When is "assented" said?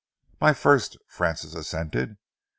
1.53-2.17